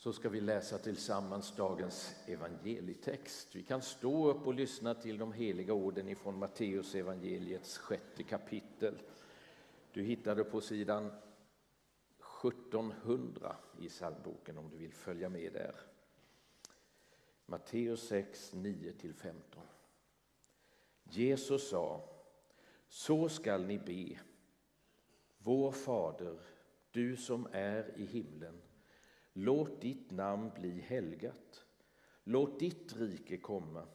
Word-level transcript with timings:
så 0.00 0.12
ska 0.12 0.28
vi 0.28 0.40
läsa 0.40 0.78
tillsammans 0.78 1.56
dagens 1.56 2.14
evangelietext. 2.26 3.56
Vi 3.56 3.62
kan 3.62 3.82
stå 3.82 4.30
upp 4.30 4.46
och 4.46 4.54
lyssna 4.54 4.94
till 4.94 5.18
de 5.18 5.32
heliga 5.32 5.72
orden 5.72 6.08
ifrån 6.08 6.38
Matteus 6.38 6.94
evangeliets 6.94 7.78
sjätte 7.78 8.22
kapitel. 8.22 8.94
Du 9.92 10.02
hittar 10.02 10.36
det 10.36 10.44
på 10.44 10.60
sidan 10.60 11.12
1700 12.44 13.56
i 13.80 13.88
psalmboken 13.88 14.58
om 14.58 14.70
du 14.70 14.76
vill 14.76 14.92
följa 14.92 15.28
med 15.28 15.52
där. 15.52 15.74
Matteus 17.46 18.08
6, 18.08 18.54
9-15. 18.54 19.32
Jesus 21.04 21.68
sa, 21.68 22.08
så 22.88 23.28
skall 23.28 23.66
ni 23.66 23.78
be. 23.78 24.20
Vår 25.38 25.72
Fader, 25.72 26.40
du 26.90 27.16
som 27.16 27.48
är 27.52 27.98
i 27.98 28.04
himlen 28.04 28.62
Låt 29.32 29.80
ditt 29.80 30.10
namn 30.10 30.50
bli 30.54 30.80
helgat. 30.80 31.64
Låt 32.24 32.60
ditt 32.60 32.96
rike 32.96 33.36
komma. 33.36 33.86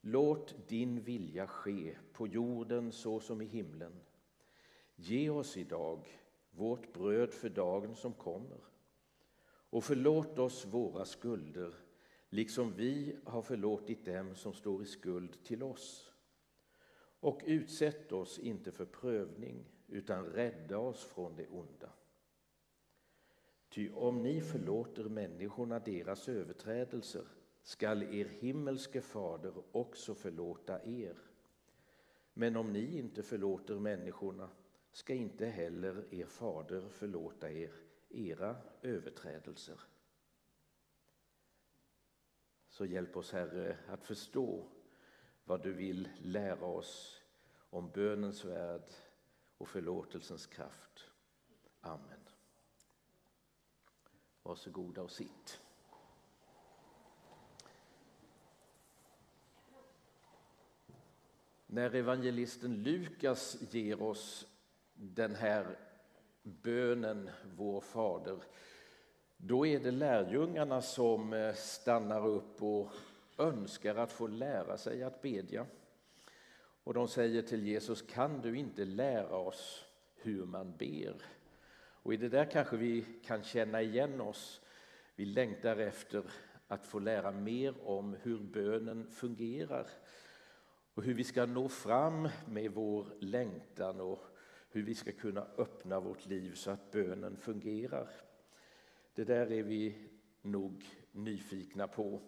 Låt 0.00 0.68
din 0.68 1.00
vilja 1.00 1.46
ske 1.46 1.96
på 2.12 2.26
jorden 2.26 2.92
så 2.92 3.20
som 3.20 3.42
i 3.42 3.44
himlen. 3.44 4.00
Ge 4.94 5.30
oss 5.30 5.56
idag 5.56 6.08
vårt 6.50 6.92
bröd 6.92 7.34
för 7.34 7.48
dagen 7.48 7.94
som 7.94 8.12
kommer. 8.12 8.60
Och 9.70 9.84
förlåt 9.84 10.38
oss 10.38 10.66
våra 10.66 11.04
skulder, 11.04 11.74
liksom 12.28 12.72
vi 12.76 13.16
har 13.24 13.42
förlåtit 13.42 14.04
dem 14.04 14.34
som 14.34 14.52
står 14.52 14.82
i 14.82 14.86
skuld 14.86 15.44
till 15.44 15.62
oss. 15.62 16.12
Och 17.20 17.40
utsätt 17.46 18.12
oss 18.12 18.38
inte 18.38 18.72
för 18.72 18.84
prövning, 18.84 19.64
utan 19.88 20.26
rädda 20.26 20.78
oss 20.78 21.04
från 21.04 21.36
det 21.36 21.46
onda. 21.46 21.92
Ty 23.76 23.90
om 23.90 24.22
ni 24.22 24.40
förlåter 24.40 25.04
människorna 25.04 25.78
deras 25.78 26.28
överträdelser 26.28 27.24
skall 27.62 28.02
er 28.02 28.24
himmelske 28.24 29.00
fader 29.00 29.52
också 29.72 30.14
förlåta 30.14 30.84
er. 30.84 31.16
Men 32.34 32.56
om 32.56 32.72
ni 32.72 32.98
inte 32.98 33.22
förlåter 33.22 33.74
människorna 33.74 34.50
ska 34.92 35.14
inte 35.14 35.46
heller 35.46 36.14
er 36.14 36.26
fader 36.26 36.88
förlåta 36.88 37.50
er 37.50 37.72
era 38.08 38.56
överträdelser. 38.82 39.80
Så 42.68 42.84
hjälp 42.84 43.16
oss, 43.16 43.32
Herre, 43.32 43.78
att 43.88 44.04
förstå 44.04 44.66
vad 45.44 45.62
du 45.62 45.72
vill 45.72 46.08
lära 46.18 46.66
oss 46.66 47.22
om 47.70 47.90
bönens 47.90 48.44
värld 48.44 48.92
och 49.58 49.68
förlåtelsens 49.68 50.46
kraft. 50.46 51.10
Amen. 51.80 52.15
Varsågoda 54.46 55.02
och 55.02 55.10
sitt. 55.10 55.60
När 61.66 61.94
evangelisten 61.94 62.82
Lukas 62.82 63.56
ger 63.70 64.02
oss 64.02 64.46
den 64.94 65.34
här 65.34 65.78
bönen, 66.42 67.30
Vår 67.56 67.80
Fader, 67.80 68.38
då 69.36 69.66
är 69.66 69.80
det 69.80 69.90
lärjungarna 69.90 70.82
som 70.82 71.32
eh, 71.32 71.54
stannar 71.54 72.26
upp 72.26 72.62
och 72.62 72.90
önskar 73.38 73.94
att 73.96 74.12
få 74.12 74.26
lära 74.26 74.78
sig 74.78 75.02
att 75.02 75.22
bedja. 75.22 75.66
Och 76.84 76.94
de 76.94 77.08
säger 77.08 77.42
till 77.42 77.66
Jesus, 77.66 78.02
kan 78.02 78.40
du 78.40 78.58
inte 78.58 78.84
lära 78.84 79.36
oss 79.36 79.84
hur 80.14 80.44
man 80.44 80.76
ber? 80.76 81.22
Och 82.06 82.14
i 82.14 82.16
det 82.16 82.28
där 82.28 82.50
kanske 82.50 82.76
vi 82.76 83.04
kan 83.24 83.42
känna 83.42 83.82
igen 83.82 84.20
oss. 84.20 84.60
Vi 85.14 85.24
längtar 85.24 85.76
efter 85.76 86.22
att 86.66 86.86
få 86.86 86.98
lära 86.98 87.30
mer 87.32 87.74
om 87.88 88.16
hur 88.22 88.38
bönen 88.38 89.10
fungerar 89.10 89.86
och 90.94 91.02
hur 91.02 91.14
vi 91.14 91.24
ska 91.24 91.46
nå 91.46 91.68
fram 91.68 92.28
med 92.48 92.72
vår 92.72 93.06
längtan 93.20 94.00
och 94.00 94.22
hur 94.68 94.82
vi 94.82 94.94
ska 94.94 95.12
kunna 95.12 95.46
öppna 95.56 96.00
vårt 96.00 96.26
liv 96.26 96.54
så 96.54 96.70
att 96.70 96.90
bönen 96.90 97.36
fungerar. 97.36 98.10
Det 99.14 99.24
där 99.24 99.52
är 99.52 99.62
vi 99.62 100.08
nog 100.42 100.84
nyfikna 101.12 101.88
på. 101.88 102.20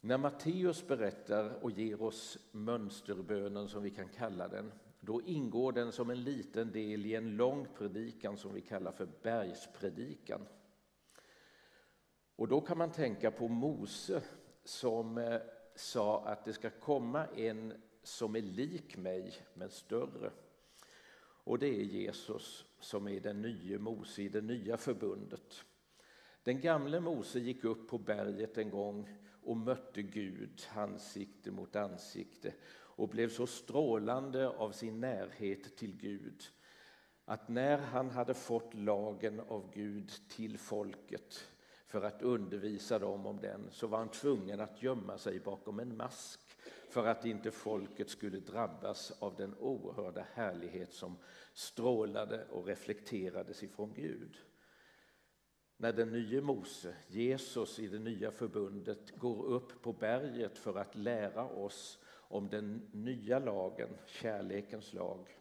När 0.00 0.18
Matteus 0.18 0.86
berättar 0.86 1.64
och 1.64 1.70
ger 1.70 2.02
oss 2.02 2.38
mönsterbönen, 2.52 3.68
som 3.68 3.82
vi 3.82 3.90
kan 3.90 4.08
kalla 4.08 4.48
den, 4.48 4.72
då 5.00 5.22
ingår 5.22 5.72
den 5.72 5.92
som 5.92 6.10
en 6.10 6.24
liten 6.24 6.72
del 6.72 7.06
i 7.06 7.14
en 7.14 7.36
lång 7.36 7.66
predikan 7.78 8.36
som 8.36 8.54
vi 8.54 8.60
kallar 8.60 8.92
för 8.92 9.08
bergspredikan. 9.22 10.40
Och 12.36 12.48
då 12.48 12.60
kan 12.60 12.78
man 12.78 12.92
tänka 12.92 13.30
på 13.30 13.48
Mose 13.48 14.22
som 14.64 15.18
eh, 15.18 15.40
sa 15.74 16.24
att 16.26 16.44
det 16.44 16.52
ska 16.52 16.70
komma 16.70 17.26
en 17.26 17.72
som 18.02 18.36
är 18.36 18.42
lik 18.42 18.96
mig 18.96 19.34
men 19.54 19.70
större. 19.70 20.30
Och 21.18 21.58
det 21.58 21.66
är 21.66 21.82
Jesus 21.82 22.64
som 22.80 23.08
är 23.08 23.20
den 23.20 23.42
nya 23.42 23.78
Mose 23.78 24.22
i 24.22 24.28
det 24.28 24.40
nya 24.40 24.76
förbundet. 24.76 25.64
Den 26.42 26.60
gamle 26.60 27.00
Mose 27.00 27.38
gick 27.38 27.64
upp 27.64 27.88
på 27.88 27.98
berget 27.98 28.58
en 28.58 28.70
gång 28.70 29.08
och 29.42 29.56
mötte 29.56 30.02
Gud 30.02 30.66
ansikte 30.74 31.50
mot 31.50 31.76
ansikte 31.76 32.54
och 32.96 33.08
blev 33.08 33.28
så 33.28 33.46
strålande 33.46 34.48
av 34.48 34.72
sin 34.72 35.00
närhet 35.00 35.76
till 35.76 35.96
Gud 35.96 36.42
att 37.24 37.48
när 37.48 37.78
han 37.78 38.10
hade 38.10 38.34
fått 38.34 38.74
lagen 38.74 39.40
av 39.40 39.70
Gud 39.74 40.12
till 40.28 40.58
folket 40.58 41.48
för 41.86 42.02
att 42.02 42.22
undervisa 42.22 42.98
dem 42.98 43.26
om 43.26 43.40
den 43.40 43.68
så 43.70 43.86
var 43.86 43.98
han 43.98 44.08
tvungen 44.08 44.60
att 44.60 44.82
gömma 44.82 45.18
sig 45.18 45.40
bakom 45.40 45.80
en 45.80 45.96
mask 45.96 46.40
för 46.88 47.06
att 47.06 47.24
inte 47.24 47.50
folket 47.50 48.10
skulle 48.10 48.40
drabbas 48.40 49.12
av 49.18 49.36
den 49.36 49.54
oerhörda 49.58 50.26
härlighet 50.32 50.92
som 50.92 51.16
strålade 51.54 52.46
och 52.50 52.66
reflekterades 52.66 53.62
ifrån 53.62 53.92
Gud. 53.94 54.36
När 55.76 55.92
den 55.92 56.12
nye 56.12 56.40
Mose, 56.40 56.96
Jesus 57.08 57.78
i 57.78 57.88
det 57.88 57.98
nya 57.98 58.30
förbundet, 58.30 59.18
går 59.18 59.44
upp 59.46 59.82
på 59.82 59.92
berget 59.92 60.58
för 60.58 60.78
att 60.78 60.94
lära 60.94 61.44
oss 61.44 61.98
om 62.28 62.48
den 62.48 62.88
nya 62.92 63.38
lagen, 63.38 63.88
kärlekens 64.06 64.92
lag, 64.92 65.38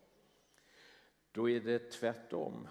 då 1.31 1.49
är 1.49 1.59
det 1.59 1.91
tvärtom. 1.91 2.67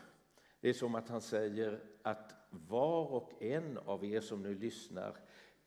Det 0.61 0.69
är 0.69 0.73
som 0.73 0.95
att 0.95 1.09
han 1.09 1.21
säger 1.21 1.81
att 2.03 2.35
var 2.51 3.07
och 3.07 3.43
en 3.43 3.79
av 3.79 4.05
er 4.05 4.21
som 4.21 4.43
nu 4.43 4.55
lyssnar 4.55 5.17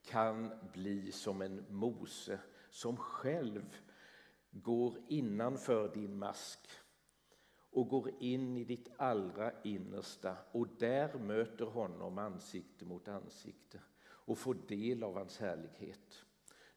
kan 0.02 0.52
bli 0.74 1.12
som 1.12 1.42
en 1.42 1.66
Mose 1.70 2.40
som 2.70 2.98
själv 2.98 3.78
går 4.52 4.98
innanför 5.08 5.94
din 5.94 6.18
mask 6.18 6.70
och 7.72 7.88
går 7.88 8.12
in 8.20 8.58
i 8.58 8.64
ditt 8.64 8.90
allra 8.98 9.52
innersta 9.64 10.38
och 10.52 10.68
där 10.68 11.18
möter 11.18 11.66
honom 11.66 12.18
ansikte 12.18 12.86
mot 12.86 13.08
ansikte 13.08 13.80
och 14.00 14.38
får 14.38 14.58
del 14.68 15.04
av 15.04 15.14
hans 15.18 15.40
härlighet. 15.40 16.26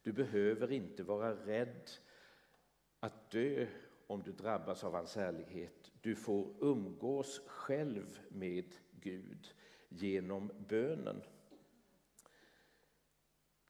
Du 0.02 0.12
behöver 0.12 0.72
inte 0.72 1.02
vara 1.02 1.34
rädd 1.34 1.90
att 3.00 3.30
dö 3.30 3.66
om 4.06 4.22
du 4.22 4.32
drabbas 4.32 4.84
av 4.84 4.94
hans 4.94 5.16
härlighet. 5.16 5.92
Du 6.00 6.16
får 6.16 6.54
umgås 6.60 7.40
själv 7.46 8.20
med 8.28 8.74
Gud 8.90 9.54
genom 9.88 10.50
bönen. 10.68 11.22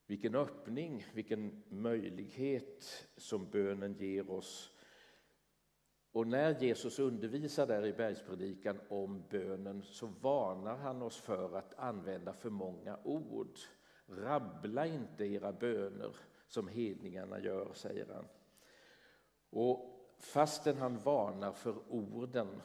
Vilken 0.07 0.35
öppning, 0.35 1.07
vilken 1.15 1.63
möjlighet 1.69 3.09
som 3.17 3.51
bönen 3.51 3.95
ger 3.95 4.31
oss. 4.31 4.77
Och 6.13 6.27
när 6.27 6.63
Jesus 6.63 6.99
undervisar 6.99 7.67
där 7.67 7.87
i 7.87 7.93
bergspredikan 7.93 8.81
om 8.89 9.23
bönen 9.31 9.83
så 9.83 10.07
varnar 10.07 10.77
han 10.77 11.03
oss 11.03 11.21
för 11.21 11.57
att 11.57 11.75
använda 11.75 12.33
för 12.33 12.51
många 12.51 12.99
ord. 13.05 13.59
Rabbla 14.11 14.87
inte 14.87 15.25
era 15.25 15.53
böner 15.53 16.17
som 16.47 16.69
hedningarna 16.69 17.41
gör, 17.41 17.73
säger 17.75 18.07
han. 18.15 18.25
Och 19.51 20.11
fastän 20.19 20.77
han 20.77 20.99
varnar 20.99 21.53
för 21.53 21.75
orden 21.89 22.63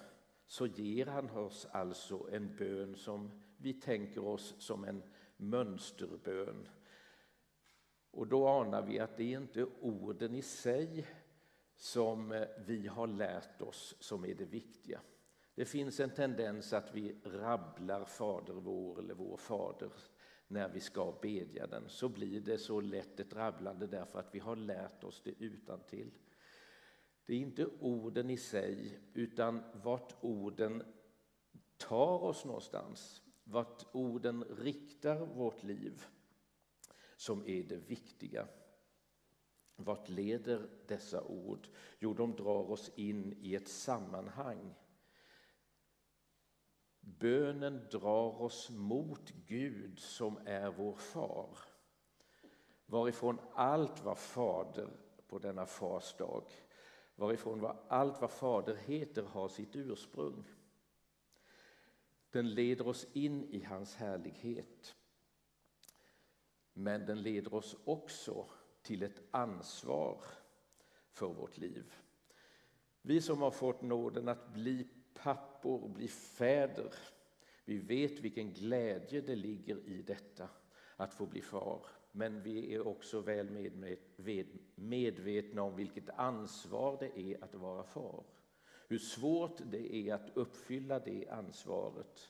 så 0.47 0.67
ger 0.67 1.05
han 1.05 1.29
oss 1.29 1.67
alltså 1.71 2.27
en 2.31 2.55
bön 2.55 2.95
som 2.95 3.41
vi 3.57 3.73
tänker 3.73 4.25
oss 4.25 4.55
som 4.57 4.83
en 4.83 5.03
mönsterbön. 5.37 6.67
Och 8.11 8.27
då 8.27 8.47
anar 8.47 8.81
vi 8.81 8.99
att 8.99 9.17
det 9.17 9.33
är 9.33 9.37
inte 9.37 9.65
orden 9.81 10.35
i 10.35 10.41
sig 10.41 11.07
som 11.75 12.31
eh, 12.31 12.47
vi 12.65 12.87
har 12.87 13.07
lärt 13.07 13.61
oss 13.61 13.95
som 13.99 14.25
är 14.25 14.35
det 14.35 14.45
viktiga. 14.45 15.01
Det 15.55 15.65
finns 15.65 15.99
en 15.99 16.09
tendens 16.09 16.73
att 16.73 16.95
vi 16.95 17.15
rabblar 17.23 18.05
Fader 18.05 18.53
vår 18.53 18.99
eller 18.99 19.13
Vår 19.13 19.37
Fader 19.37 19.91
när 20.47 20.69
vi 20.69 20.79
ska 20.79 21.17
bedja 21.21 21.67
den 21.67 21.89
så 21.89 22.09
blir 22.09 22.41
det 22.41 22.57
så 22.57 22.81
lätt 22.81 23.19
ett 23.19 23.33
rabblande 23.33 23.87
därför 23.87 24.19
att 24.19 24.35
vi 24.35 24.39
har 24.39 24.55
lärt 24.55 25.03
oss 25.03 25.21
det 25.23 25.33
utan 25.39 25.79
till. 25.79 26.11
Det 27.25 27.33
är 27.33 27.39
inte 27.39 27.65
orden 27.79 28.29
i 28.29 28.37
sig 28.37 28.99
utan 29.13 29.63
vart 29.73 30.15
orden 30.21 30.83
tar 31.77 32.23
oss 32.23 32.45
någonstans 32.45 33.21
vart 33.45 33.85
orden 33.91 34.43
riktar 34.43 35.25
vårt 35.25 35.63
liv 35.63 36.05
som 37.15 37.47
är 37.47 37.63
det 37.63 37.75
viktiga. 37.75 38.47
Vart 39.75 40.09
leder 40.09 40.69
dessa 40.87 41.23
ord? 41.23 41.67
Jo, 41.99 42.13
de 42.13 42.35
drar 42.35 42.71
oss 42.71 42.91
in 42.95 43.33
i 43.41 43.55
ett 43.55 43.67
sammanhang. 43.67 44.75
Bönen 47.19 47.87
drar 47.91 48.41
oss 48.41 48.69
mot 48.69 49.31
Gud 49.47 49.99
som 49.99 50.37
är 50.45 50.69
vår 50.69 50.95
far 50.95 51.57
varifrån 52.85 53.39
allt 53.53 54.03
vad 54.03 54.17
fader 54.17 54.89
på 55.27 55.39
denna 55.39 55.65
fars 55.65 56.15
dag, 56.17 56.43
varifrån 57.15 57.77
allt 57.87 58.21
vad 58.21 58.31
fader 58.31 58.75
heter 58.75 59.23
har 59.23 59.47
sitt 59.47 59.75
ursprung. 59.75 60.43
Den 62.31 62.53
leder 62.53 62.87
oss 62.87 63.07
in 63.13 63.43
i 63.43 63.63
hans 63.63 63.95
härlighet. 63.95 64.95
Men 66.73 67.05
den 67.05 67.21
leder 67.21 67.53
oss 67.53 67.75
också 67.85 68.49
till 68.81 69.03
ett 69.03 69.21
ansvar 69.31 70.23
för 71.11 71.27
vårt 71.27 71.57
liv. 71.57 71.93
Vi 73.01 73.21
som 73.21 73.41
har 73.41 73.51
fått 73.51 73.81
nåden 73.81 74.27
att 74.27 74.53
bli 74.53 74.87
pappor 75.23 75.89
bli 75.89 76.07
fäder, 76.07 76.93
vi 77.65 77.77
vet 77.77 78.19
vilken 78.19 78.53
glädje 78.53 79.21
det 79.21 79.35
ligger 79.35 79.77
i 79.77 80.01
detta, 80.01 80.49
att 80.95 81.13
få 81.13 81.25
bli 81.25 81.41
far. 81.41 81.85
Men 82.11 82.41
vi 82.41 82.73
är 82.75 82.87
också 82.87 83.19
väl 83.19 83.75
medvetna 84.75 85.63
om 85.63 85.75
vilket 85.75 86.09
ansvar 86.09 86.97
det 86.99 87.19
är 87.19 87.43
att 87.43 87.55
vara 87.55 87.83
far. 87.83 88.23
Hur 88.87 88.97
svårt 88.97 89.61
det 89.71 89.95
är 89.95 90.13
att 90.13 90.37
uppfylla 90.37 90.99
det 90.99 91.29
ansvaret. 91.29 92.29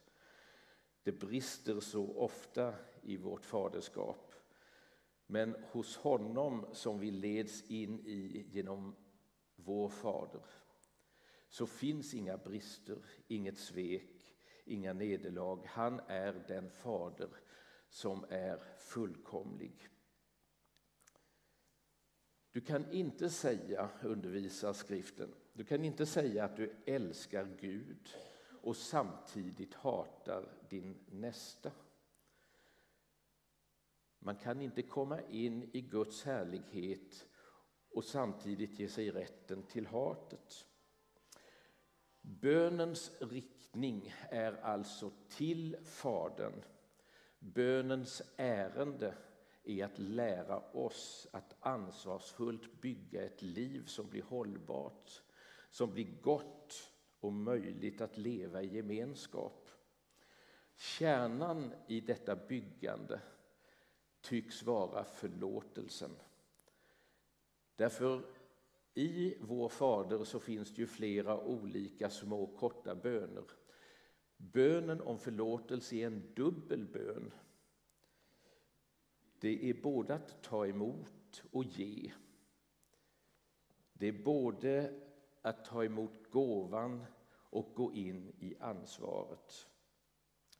Det 1.04 1.12
brister 1.12 1.80
så 1.80 2.16
ofta 2.16 2.74
i 3.02 3.18
vårt 3.18 3.46
faderskap. 3.46 4.36
Men 5.28 5.56
hos 5.72 5.98
honom 5.98 6.66
som 6.72 7.00
vi 7.00 7.12
leds 7.12 7.62
in 7.62 8.00
i 8.00 8.46
genom 8.52 8.96
vår 9.56 9.90
fader 9.90 10.42
så 11.50 11.68
finns 11.68 12.13
inga 12.13 12.38
brister, 12.38 12.97
inget 13.27 13.57
svek, 13.57 14.36
inga 14.65 14.94
nederlag. 14.94 15.65
Han 15.65 16.00
är 16.07 16.33
den 16.47 16.69
fader 16.69 17.30
som 17.89 18.25
är 18.30 18.63
fullkomlig. 18.77 19.89
Du 22.51 22.62
kan 22.62 22.92
inte 22.92 23.30
säga, 23.30 23.89
undervisar 24.03 24.74
skriften, 24.74 25.36
du 25.53 25.63
kan 25.63 25.86
inte 25.86 26.06
säga 26.06 26.45
att 26.45 26.57
du 26.57 26.75
älskar 26.86 27.57
Gud 27.59 28.09
och 28.62 28.77
samtidigt 28.77 29.74
hatar 29.74 30.53
din 30.69 30.97
nästa. 31.07 31.71
Man 34.19 34.36
kan 34.36 34.62
inte 34.62 34.81
komma 34.81 35.21
in 35.21 35.69
i 35.74 35.81
Guds 35.81 36.24
härlighet 36.24 37.27
och 37.89 38.03
samtidigt 38.03 38.80
ge 38.80 38.89
sig 38.89 39.12
rätten 39.12 39.63
till 39.63 39.88
hatet. 39.88 40.65
Bönens 42.27 43.12
riktning 43.19 44.13
är 44.30 44.54
alltså 44.54 45.12
till 45.30 45.77
Fadern 45.83 46.63
Bönens 47.39 48.22
ärende 48.38 49.13
är 49.63 49.86
att 49.86 50.00
lära 50.00 50.60
oss 50.60 51.27
att 51.31 51.56
ansvarsfullt 51.60 52.81
bygga 52.81 53.25
ett 53.25 53.42
liv 53.42 53.86
som 53.86 54.10
blir 54.10 54.24
hållbart, 54.24 55.22
som 55.69 55.94
blir 55.94 56.22
gott 56.22 56.92
och 57.19 57.33
möjligt 57.33 58.01
att 58.01 58.18
leva 58.18 58.62
i 58.62 58.75
gemenskap. 58.75 59.69
Kärnan 60.75 61.74
i 61.88 62.01
detta 62.01 62.36
byggande 62.36 63.21
tycks 64.21 64.63
vara 64.63 65.04
förlåtelsen. 65.04 66.12
Därför 67.75 68.35
i 68.95 69.38
vår 69.42 69.69
Fader 69.69 70.24
så 70.24 70.39
finns 70.39 70.75
det 70.75 70.81
ju 70.81 70.88
flera 70.88 71.42
olika 71.42 72.09
små 72.09 72.47
korta 72.47 72.95
böner 72.95 73.44
Bönen 74.38 75.01
om 75.01 75.19
förlåtelse 75.19 75.95
är 75.95 76.07
en 76.07 76.33
dubbel 76.36 76.86
bön. 76.86 77.33
Det 79.39 79.69
är 79.69 79.81
både 79.81 80.15
att 80.15 80.44
ta 80.44 80.68
emot 80.68 81.44
och 81.51 81.63
ge. 81.63 82.12
Det 83.94 84.07
är 84.07 84.24
både 84.24 85.01
att 85.42 85.65
ta 85.65 85.83
emot 85.83 86.31
gåvan 86.31 87.06
och 87.30 87.74
gå 87.75 87.94
in 87.94 88.33
i 88.39 88.56
ansvaret. 88.59 89.68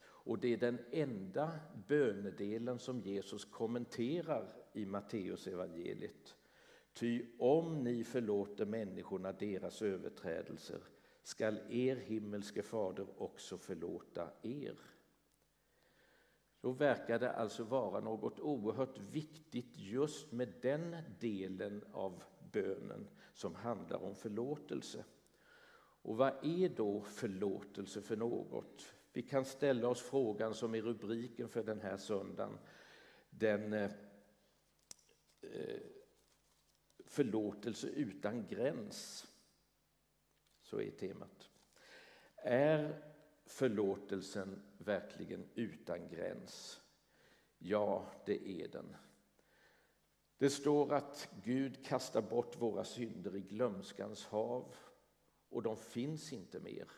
Och 0.02 0.40
det 0.40 0.54
är 0.54 0.58
den 0.58 0.80
enda 0.92 1.60
bönedelen 1.88 2.80
som 2.80 3.02
Jesus 3.02 3.46
kommenterar 3.46 4.54
i 4.74 4.86
Matteusevangeliet. 4.86 6.36
Ty 6.96 7.26
om 7.40 7.84
ni 7.84 8.04
förlåter 8.04 8.66
människorna 8.66 9.32
deras 9.32 9.82
överträdelser 9.82 10.80
skall 11.24 11.60
er 11.70 11.96
himmelske 11.96 12.62
fader 12.62 13.08
också 13.18 13.58
förlåta 13.58 14.32
er. 14.42 14.80
Då 16.62 16.72
verkar 16.72 17.20
det 17.20 17.32
alltså 17.32 17.64
vara 17.64 18.00
något 18.00 18.40
oerhört 18.40 18.98
viktigt 18.98 19.72
just 19.76 20.32
med 20.32 20.54
den 20.62 20.96
delen 21.20 21.84
av 21.92 22.24
bönen 22.52 23.08
som 23.34 23.56
handlar 23.56 24.04
om 24.04 24.16
förlåtelse. 24.16 25.06
Och 26.02 26.18
vad 26.18 26.34
är 26.46 26.70
då 26.70 27.02
förlåtelse 27.02 28.02
för 28.02 28.16
något? 28.16 28.94
Vi 29.14 29.22
kan 29.22 29.46
ställa 29.46 29.88
oss 29.88 30.02
frågan 30.02 30.54
som 30.54 30.76
är 30.76 30.82
rubriken 30.82 31.50
för 31.50 31.64
den 31.64 31.82
här 31.82 31.98
söndagen. 31.98 32.58
Den 33.30 33.74
eh, 33.74 33.92
förlåtelse 37.16 37.88
utan 37.88 38.48
gräns. 38.48 39.28
Så 40.62 40.82
är 40.82 40.92
temat. 40.92 41.50
Är 42.36 43.04
förlåtelsen 43.46 44.62
verkligen 44.78 45.50
utan 45.56 46.08
gräns? 46.10 46.82
Ja, 47.58 48.12
det 48.26 48.50
är 48.50 48.68
den. 48.68 48.96
Det 50.38 50.50
står 50.50 50.94
att 50.94 51.30
Gud 51.44 51.86
kastar 51.86 52.22
bort 52.22 52.62
våra 52.62 52.84
synder 52.84 53.36
i 53.36 53.42
glömskans 53.42 54.26
hav 54.26 54.76
och 55.50 55.64
de 55.64 55.78
finns 55.78 56.34
inte 56.34 56.60
mer. 56.60 56.92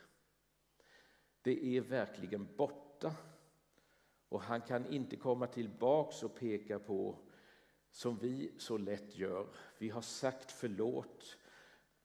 Det 1.42 1.78
är 1.78 1.82
verkligen 1.82 2.56
borta 2.56 3.16
och 4.30 4.42
han 4.42 4.62
kan 4.62 4.94
inte 4.94 5.16
komma 5.16 5.48
tillbaks 5.48 6.24
och 6.24 6.36
peka 6.36 6.80
på 6.80 7.27
som 7.92 8.18
vi 8.18 8.52
så 8.58 8.78
lätt 8.78 9.16
gör. 9.18 9.48
Vi 9.78 9.90
har 9.90 10.02
sagt 10.02 10.52
förlåt 10.52 11.38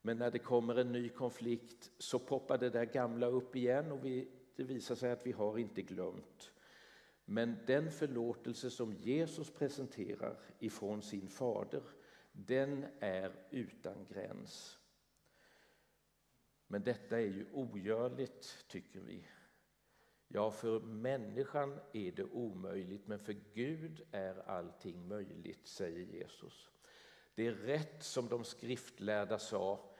men 0.02 0.18
när 0.18 0.30
det 0.30 0.38
kommer 0.38 0.74
en 0.74 0.92
ny 0.92 1.08
konflikt 1.08 1.90
så 1.98 2.18
poppar 2.18 2.58
det 2.58 2.70
där 2.70 2.84
gamla 2.84 3.26
upp 3.26 3.56
igen 3.56 3.92
och 3.92 4.04
vi, 4.04 4.28
det 4.56 4.62
visar 4.62 4.94
sig 4.94 5.12
att 5.12 5.26
vi 5.26 5.32
har 5.32 5.58
inte 5.58 5.82
glömt. 5.82 6.52
Men 7.24 7.56
den 7.66 7.90
förlåtelse 7.90 8.70
som 8.70 8.92
Jesus 8.92 9.50
presenterar 9.50 10.38
ifrån 10.58 11.02
sin 11.02 11.28
fader, 11.28 11.82
den 12.32 12.86
är 13.00 13.32
utan 13.50 14.06
gräns. 14.08 14.78
Men 16.66 16.82
detta 16.82 17.20
är 17.20 17.26
ju 17.26 17.46
ogörligt, 17.52 18.64
tycker 18.68 19.00
vi. 19.00 19.26
Ja, 20.34 20.50
för 20.50 20.80
människan 20.80 21.80
är 21.92 22.12
det 22.12 22.24
omöjligt, 22.24 23.06
men 23.06 23.18
för 23.18 23.36
Gud 23.54 24.06
är 24.12 24.48
allting 24.48 25.08
möjligt, 25.08 25.66
säger 25.66 26.06
Jesus. 26.06 26.70
Det 27.34 27.46
är 27.46 27.52
rätt 27.52 28.02
som 28.02 28.28
de 28.28 28.44
skriftlärda 28.44 29.38
sa, 29.38 29.90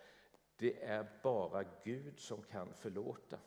det 0.56 0.82
är 0.82 1.06
bara 1.22 1.64
Gud 1.84 2.20
som 2.20 2.42
kan 2.42 2.74
förlåta. 2.74 3.38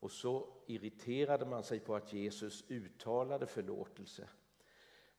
Och 0.00 0.10
så 0.10 0.62
irriterade 0.66 1.46
man 1.46 1.64
sig 1.64 1.80
på 1.80 1.94
att 1.94 2.12
Jesus 2.12 2.64
uttalade 2.68 3.46
förlåtelse. 3.46 4.28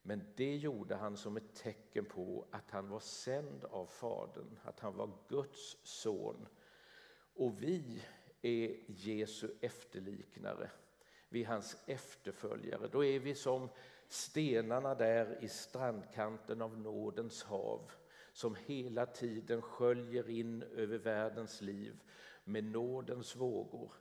Men 0.02 0.24
det 0.36 0.56
gjorde 0.56 0.96
han 0.96 1.18
som 1.18 1.38
ett 1.38 1.56
tecken 1.56 2.06
på 2.06 2.48
att 2.52 2.72
han 2.72 2.90
var 2.90 3.00
sänd 3.00 3.66
av 3.66 3.86
Fadern, 3.86 4.60
att 4.64 4.80
han 4.80 4.96
var 4.96 5.12
Guds 5.28 5.78
son. 5.84 6.48
Och 7.34 7.64
vi 7.64 8.02
är 8.42 8.76
Jesu 8.88 9.50
efterliknare, 9.62 10.70
vi 11.30 11.44
är 11.44 11.48
hans 11.48 11.78
efterföljare. 11.86 12.88
Då 12.88 13.06
är 13.06 13.20
vi 13.20 13.36
som 13.36 13.70
stenarna 14.08 14.96
där 14.96 15.44
i 15.44 15.48
strandkanten 15.48 16.62
av 16.62 16.80
nådens 16.80 17.44
hav 17.44 17.92
som 18.34 18.56
hela 18.66 19.06
tiden 19.06 19.62
sköljer 19.62 20.30
in 20.30 20.64
över 20.64 20.98
världens 20.98 21.62
liv 21.62 22.00
med 22.44 22.64
nådens 22.64 23.36
vågor. 23.36 23.92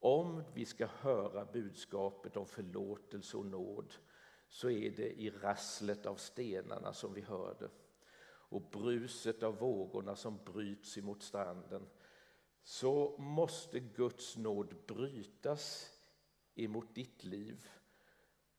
Om 0.00 0.42
vi 0.54 0.64
ska 0.64 0.86
höra 0.86 1.44
budskapet 1.44 2.36
om 2.36 2.46
förlåtelse 2.46 3.36
och 3.36 3.46
nåd 3.46 3.94
så 4.48 4.70
är 4.70 4.90
det 4.90 5.20
i 5.20 5.30
rasslet 5.30 6.06
av 6.06 6.16
stenarna 6.16 6.92
som 6.92 7.14
vi 7.14 7.20
hör 7.20 7.56
det. 7.58 7.70
och 8.50 8.62
bruset 8.62 9.42
av 9.42 9.58
vågorna 9.58 10.16
som 10.16 10.38
bryts 10.44 10.98
emot 10.98 11.22
stranden 11.22 11.86
så 12.68 13.16
måste 13.18 13.80
Guds 13.80 14.36
nåd 14.36 14.74
brytas 14.86 15.92
emot 16.54 16.94
ditt 16.94 17.24
liv 17.24 17.68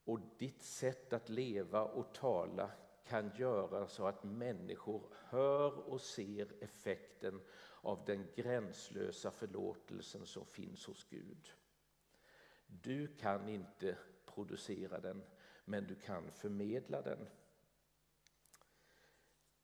och 0.04 0.20
ditt 0.38 0.64
sätt 0.64 1.14
att 1.14 1.30
leva 1.30 1.84
och 1.84 2.14
tala 2.14 2.72
kan 3.04 3.32
göra 3.38 3.88
så 3.88 4.08
att 4.08 4.24
människor 4.24 5.14
hör 5.24 5.90
och 5.90 6.02
ser 6.02 6.64
effekten 6.64 7.42
av 7.82 8.06
den 8.06 8.28
gränslösa 8.36 9.32
förlåtelsen 9.32 10.26
som 10.26 10.46
finns 10.46 10.86
hos 10.86 11.04
Gud. 11.10 11.52
Du 12.66 13.08
kan 13.08 13.50
inte 13.50 13.98
producera 14.26 15.00
den, 15.00 15.24
men 15.66 15.88
du 15.88 15.96
kan 15.96 16.32
förmedla 16.32 17.02
den. 17.02 17.30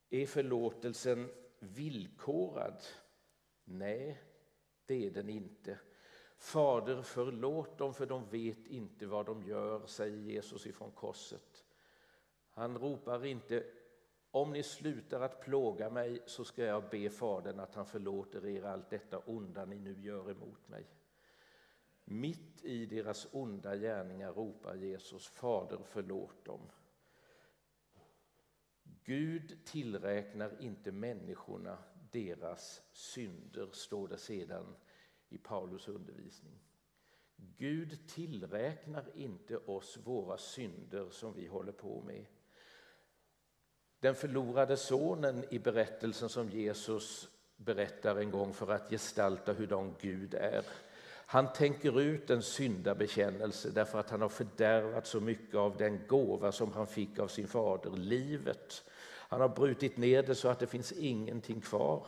Är 0.10 0.26
förlåtelsen 0.26 1.32
villkorad? 1.60 2.84
Nej, 3.64 4.22
det 4.86 5.06
är 5.06 5.12
den 5.12 5.30
inte. 5.30 5.80
Fader, 6.38 7.02
förlåt 7.02 7.78
dem 7.78 7.94
för 7.94 8.06
de 8.06 8.30
vet 8.30 8.68
inte 8.68 9.06
vad 9.06 9.26
de 9.26 9.44
gör, 9.44 9.86
säger 9.86 10.18
Jesus 10.18 10.68
ifrån 10.68 10.92
korset. 10.92 11.64
Han 12.50 12.78
ropar 12.78 13.26
inte 13.26 13.66
om 14.32 14.54
ni 14.54 14.64
slutar 14.64 15.22
att 15.22 15.42
plåga 15.42 15.90
mig 15.90 16.22
så 16.26 16.46
ska 16.46 16.64
jag 16.64 16.90
be 16.90 17.10
Fadern 17.10 17.60
att 17.60 17.76
han 17.76 17.86
förlåter 17.86 18.46
er 18.46 18.64
allt 18.64 18.90
detta 18.90 19.20
onda 19.20 19.66
ni 19.66 19.80
nu 19.80 20.02
gör 20.02 20.32
emot 20.32 20.68
mig. 20.68 20.86
Mitt 22.04 22.64
i 22.64 22.86
deras 22.86 23.28
onda 23.32 23.76
gärningar 23.76 24.34
ropar 24.34 24.76
Jesus 24.76 25.28
Fader 25.28 25.80
förlåt 25.84 26.46
dem. 26.46 26.62
Gud 29.04 29.66
tillräknar 29.66 30.62
inte 30.62 30.92
människorna 30.92 31.78
deras 32.16 32.82
synder, 32.92 33.68
står 33.72 34.08
det 34.08 34.18
sedan 34.18 34.76
i 35.30 35.38
Paulus 35.38 35.88
undervisning. 35.88 36.60
Gud 37.58 38.08
tillräknar 38.08 39.06
inte 39.16 39.58
oss 39.58 39.98
våra 40.04 40.38
synder 40.38 41.10
som 41.10 41.34
vi 41.34 41.48
håller 41.48 41.72
på 41.72 42.02
med. 42.02 42.26
Den 44.00 44.16
förlorade 44.16 44.78
sonen 44.78 45.46
i 45.50 45.60
berättelsen 45.60 46.30
som 46.30 46.50
Jesus 46.50 47.30
berättar 47.58 48.16
en 48.16 48.32
gång 48.32 48.54
för 48.54 48.72
att 48.72 48.90
gestalta 48.90 49.54
hur 49.54 49.94
Gud 50.02 50.34
är. 50.34 50.66
Han 51.28 51.54
tänker 51.54 52.02
ut 52.02 52.30
en 52.30 52.44
syndabekännelse 52.44 53.70
därför 53.70 54.00
att 54.00 54.10
han 54.10 54.22
har 54.22 54.30
fördärvat 54.30 55.08
så 55.08 55.20
mycket 55.20 55.56
av 55.56 55.78
den 55.78 56.08
gåva 56.08 56.52
som 56.52 56.74
han 56.74 56.88
fick 56.88 57.20
av 57.20 57.28
sin 57.28 57.48
fader, 57.48 57.92
livet. 57.92 58.84
Han 59.30 59.42
har 59.42 59.50
brutit 59.50 59.98
ner 59.98 60.24
det 60.24 60.36
så 60.36 60.48
att 60.48 60.60
det 60.60 60.68
finns 60.68 60.92
ingenting 60.92 61.62
kvar. 61.62 62.08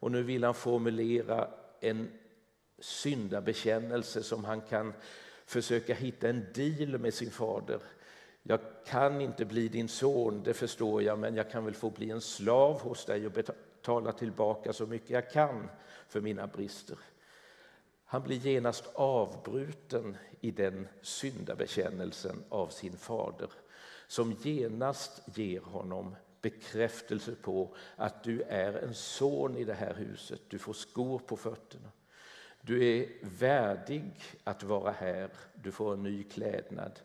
Och 0.00 0.12
nu 0.12 0.22
vill 0.22 0.44
han 0.44 0.54
formulera 0.54 1.48
en 1.80 2.10
syndabekännelse 2.78 4.22
som 4.22 4.44
han 4.44 4.60
kan 4.60 4.92
försöka 5.46 5.94
hitta 5.94 6.28
en 6.28 6.46
deal 6.54 6.98
med 6.98 7.14
sin 7.14 7.30
fader. 7.30 7.80
Jag 8.42 8.60
kan 8.86 9.20
inte 9.20 9.44
bli 9.44 9.68
din 9.68 9.88
son, 9.88 10.42
det 10.42 10.54
förstår 10.54 11.02
jag, 11.02 11.18
men 11.18 11.34
jag 11.34 11.50
kan 11.50 11.64
väl 11.64 11.74
få 11.74 11.90
bli 11.90 12.10
en 12.10 12.20
slav 12.20 12.80
hos 12.80 13.04
dig 13.04 13.26
och 13.26 13.32
betala 13.32 14.12
tillbaka 14.12 14.72
så 14.72 14.86
mycket 14.86 15.10
jag 15.10 15.30
kan 15.30 15.70
för 16.08 16.20
mina 16.20 16.46
brister. 16.46 16.98
Han 18.04 18.22
blir 18.22 18.36
genast 18.36 18.84
avbruten 18.94 20.16
i 20.40 20.50
den 20.50 20.88
syndabekännelsen 21.02 22.44
av 22.48 22.68
sin 22.68 22.96
fader 22.96 23.50
som 24.06 24.32
genast 24.32 25.20
ger 25.34 25.60
honom 25.60 26.16
bekräftelse 26.40 27.34
på 27.34 27.74
att 27.96 28.24
du 28.24 28.42
är 28.42 28.72
en 28.72 28.94
son 28.94 29.56
i 29.56 29.64
det 29.64 29.74
här 29.74 29.94
huset. 29.94 30.40
Du 30.48 30.58
får 30.58 30.72
skor 30.72 31.18
på 31.18 31.36
fötterna. 31.36 31.88
Du 32.60 32.84
är 32.84 33.08
värdig 33.22 34.12
att 34.44 34.62
vara 34.62 34.92
här. 34.92 35.30
Du 35.54 35.72
får 35.72 35.94
en 35.94 36.02
ny 36.02 36.22
klädnad. 36.22 37.00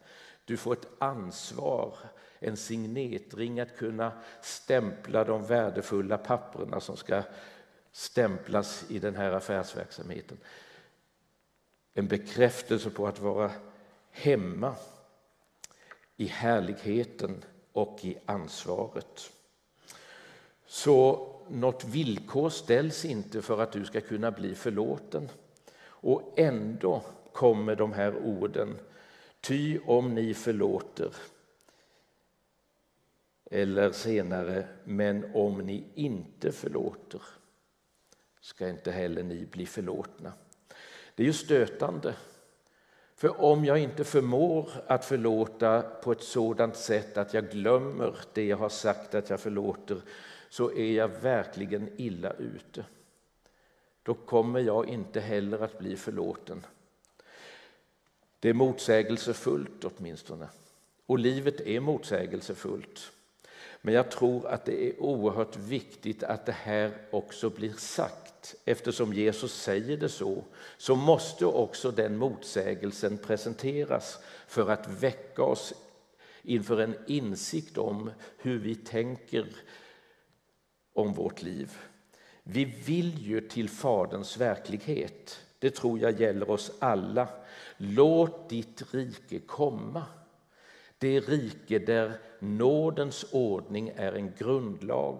Du 0.45 0.57
får 0.57 0.73
ett 0.73 0.87
ansvar, 0.99 1.97
en 2.39 2.57
signetring 2.57 3.59
att 3.59 3.77
kunna 3.77 4.11
stämpla 4.41 5.23
de 5.23 5.45
värdefulla 5.45 6.17
papperna 6.17 6.79
som 6.79 6.97
ska 6.97 7.23
stämplas 7.91 8.85
i 8.89 8.99
den 8.99 9.15
här 9.15 9.31
affärsverksamheten. 9.31 10.37
En 11.93 12.07
bekräftelse 12.07 12.89
på 12.89 13.07
att 13.07 13.19
vara 13.19 13.51
hemma 14.11 14.75
i 16.15 16.25
härligheten 16.25 17.43
och 17.73 17.99
i 18.01 18.17
ansvaret. 18.25 19.31
Så 20.65 21.27
något 21.49 21.83
villkor 21.83 22.49
ställs 22.49 23.05
inte 23.05 23.41
för 23.41 23.61
att 23.61 23.71
du 23.71 23.85
ska 23.85 24.01
kunna 24.01 24.31
bli 24.31 24.55
förlåten. 24.55 25.29
Och 25.83 26.33
ändå 26.35 27.03
kommer 27.33 27.75
de 27.75 27.93
här 27.93 28.15
orden, 28.15 28.79
ty 29.41 29.79
om 29.85 30.15
ni 30.15 30.33
förlåter. 30.33 31.15
Eller 33.51 33.91
senare, 33.91 34.67
men 34.83 35.35
om 35.35 35.57
ni 35.57 35.83
inte 35.95 36.51
förlåter 36.51 37.21
ska 38.41 38.69
inte 38.69 38.91
heller 38.91 39.23
ni 39.23 39.45
bli 39.45 39.65
förlåtna. 39.65 40.33
Det 41.15 41.23
är 41.23 41.27
ju 41.27 41.33
stötande. 41.33 42.15
För 43.23 43.41
om 43.41 43.65
jag 43.65 43.79
inte 43.79 44.03
förmår 44.03 44.69
att 44.87 45.05
förlåta 45.05 45.81
på 45.81 46.11
ett 46.11 46.23
sådant 46.23 46.75
sätt 46.75 47.17
att 47.17 47.33
jag 47.33 47.51
glömmer 47.51 48.15
det 48.33 48.45
jag 48.45 48.57
har 48.57 48.69
sagt 48.69 49.15
att 49.15 49.29
jag 49.29 49.39
förlåter 49.39 50.01
så 50.49 50.71
är 50.71 50.91
jag 50.91 51.07
verkligen 51.07 51.89
illa 51.97 52.33
ute. 52.33 52.85
Då 54.03 54.13
kommer 54.13 54.59
jag 54.59 54.89
inte 54.89 55.19
heller 55.19 55.59
att 55.63 55.79
bli 55.79 55.97
förlåten. 55.97 56.65
Det 58.39 58.49
är 58.49 58.53
motsägelsefullt 58.53 59.83
åtminstone. 59.83 60.47
Och 61.05 61.19
livet 61.19 61.61
är 61.61 61.79
motsägelsefullt. 61.79 63.11
Men 63.85 63.93
jag 63.93 64.11
tror 64.11 64.47
att 64.47 64.65
det 64.65 64.89
är 64.89 65.01
oerhört 65.01 65.57
viktigt 65.57 66.23
att 66.23 66.45
det 66.45 66.51
här 66.51 66.91
också 67.11 67.49
blir 67.49 67.73
sagt. 67.73 68.55
Eftersom 68.65 69.13
Jesus 69.13 69.53
säger 69.53 69.97
det 69.97 70.09
så, 70.09 70.43
så 70.77 70.95
måste 70.95 71.45
också 71.45 71.91
den 71.91 72.17
motsägelsen 72.17 73.17
presenteras 73.17 74.19
för 74.47 74.69
att 74.69 74.87
väcka 74.87 75.43
oss 75.43 75.73
inför 76.41 76.81
en 76.81 76.95
insikt 77.07 77.77
om 77.77 78.11
hur 78.37 78.59
vi 78.59 78.75
tänker 78.75 79.47
om 80.93 81.13
vårt 81.13 81.41
liv. 81.41 81.77
Vi 82.43 82.65
vill 82.65 83.27
ju 83.27 83.41
till 83.41 83.69
Faderns 83.69 84.37
verklighet. 84.37 85.39
Det 85.59 85.69
tror 85.69 85.99
jag 85.99 86.21
gäller 86.21 86.49
oss 86.49 86.71
alla. 86.79 87.27
Låt 87.77 88.49
ditt 88.49 88.93
rike 88.93 89.39
komma. 89.39 90.05
Det 91.03 91.19
rike 91.19 91.79
där 91.79 92.13
nådens 92.39 93.25
ordning 93.31 93.91
är 93.95 94.13
en 94.13 94.31
grundlag. 94.37 95.19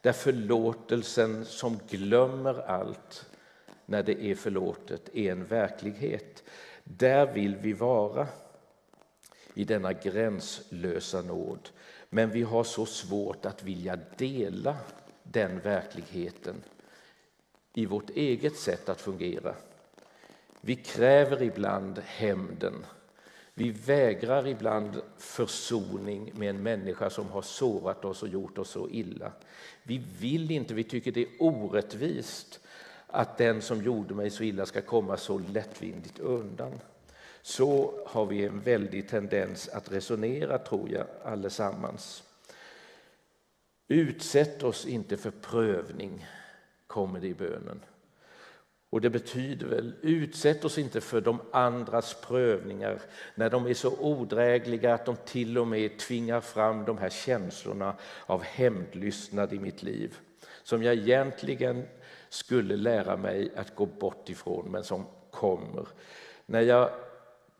Där 0.00 0.12
förlåtelsen 0.12 1.44
som 1.44 1.78
glömmer 1.88 2.68
allt 2.68 3.30
när 3.86 4.02
det 4.02 4.22
är 4.24 4.34
förlåtet 4.34 5.10
är 5.14 5.32
en 5.32 5.44
verklighet. 5.44 6.42
Där 6.84 7.32
vill 7.32 7.56
vi 7.56 7.72
vara 7.72 8.28
i 9.54 9.64
denna 9.64 9.92
gränslösa 9.92 11.22
nåd. 11.22 11.68
Men 12.10 12.30
vi 12.30 12.42
har 12.42 12.64
så 12.64 12.86
svårt 12.86 13.46
att 13.46 13.62
vilja 13.62 13.98
dela 14.16 14.76
den 15.22 15.60
verkligheten 15.60 16.62
i 17.74 17.86
vårt 17.86 18.10
eget 18.10 18.56
sätt 18.56 18.88
att 18.88 19.00
fungera. 19.00 19.54
Vi 20.60 20.76
kräver 20.76 21.42
ibland 21.42 21.98
hämnden. 21.98 22.84
Vi 23.54 23.70
vägrar 23.70 24.46
ibland 24.46 25.02
försoning 25.18 26.32
med 26.34 26.50
en 26.50 26.62
människa 26.62 27.10
som 27.10 27.28
har 27.28 27.42
sårat 27.42 28.04
oss 28.04 28.22
och 28.22 28.28
gjort 28.28 28.58
oss 28.58 28.70
så 28.70 28.88
illa. 28.88 29.32
Vi 29.82 30.02
vill 30.20 30.50
inte, 30.50 30.74
vi 30.74 30.84
tycker 30.84 31.12
det 31.12 31.22
är 31.22 31.28
orättvist 31.38 32.60
att 33.06 33.38
den 33.38 33.62
som 33.62 33.82
gjorde 33.82 34.14
mig 34.14 34.30
så 34.30 34.42
illa 34.42 34.66
ska 34.66 34.80
komma 34.80 35.16
så 35.16 35.38
lättvindigt 35.38 36.18
undan. 36.18 36.80
Så 37.42 37.94
har 38.06 38.26
vi 38.26 38.44
en 38.44 38.60
väldig 38.60 39.08
tendens 39.08 39.68
att 39.68 39.92
resonera, 39.92 40.58
tror 40.58 40.90
jag, 40.90 41.06
allesammans. 41.24 42.22
Utsätt 43.88 44.62
oss 44.62 44.86
inte 44.86 45.16
för 45.16 45.30
prövning, 45.30 46.26
kommer 46.86 47.20
det 47.20 47.28
i 47.28 47.34
bönen. 47.34 47.80
Och 48.94 49.00
det 49.00 49.10
betyder 49.10 49.66
väl, 49.66 49.92
utsätt 50.02 50.64
oss 50.64 50.78
inte 50.78 51.00
för 51.00 51.20
de 51.20 51.40
andras 51.50 52.16
prövningar 52.20 53.00
när 53.34 53.50
de 53.50 53.66
är 53.66 53.74
så 53.74 53.96
odrägliga 54.00 54.94
att 54.94 55.06
de 55.06 55.16
till 55.16 55.58
och 55.58 55.66
med 55.66 55.98
tvingar 55.98 56.40
fram 56.40 56.84
de 56.84 56.98
här 56.98 57.10
känslorna 57.10 57.96
av 58.26 58.42
hämndlystnad 58.42 59.52
i 59.52 59.58
mitt 59.58 59.82
liv 59.82 60.16
som 60.62 60.82
jag 60.82 60.94
egentligen 60.94 61.82
skulle 62.28 62.76
lära 62.76 63.16
mig 63.16 63.52
att 63.56 63.74
gå 63.74 63.86
bort 63.86 64.28
ifrån, 64.28 64.68
men 64.70 64.84
som 64.84 65.06
kommer. 65.30 65.88
När 66.46 66.60
jag 66.60 66.90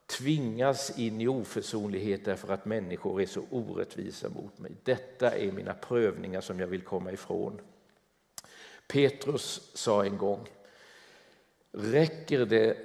tvingas 0.06 0.98
in 0.98 1.20
i 1.20 1.28
oförsonlighet 1.28 2.24
därför 2.24 2.52
att 2.54 2.64
människor 2.64 3.22
är 3.22 3.26
så 3.26 3.42
orättvisa 3.50 4.28
mot 4.28 4.58
mig. 4.58 4.72
Detta 4.82 5.30
är 5.30 5.52
mina 5.52 5.74
prövningar 5.74 6.40
som 6.40 6.60
jag 6.60 6.66
vill 6.66 6.82
komma 6.82 7.12
ifrån. 7.12 7.60
Petrus 8.88 9.70
sa 9.74 10.04
en 10.04 10.18
gång, 10.18 10.48
räcker 11.75 12.47
det 12.47 12.76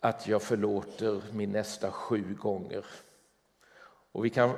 att 0.00 0.28
jag 0.28 0.42
förlåter 0.42 1.22
min 1.32 1.52
nästa 1.52 1.90
sju 1.90 2.34
gånger. 2.34 2.84
Och 4.12 4.24
vi 4.24 4.30
kan 4.30 4.50